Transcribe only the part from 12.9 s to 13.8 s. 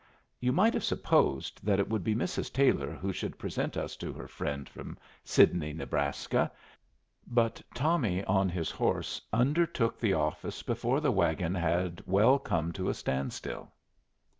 standstill.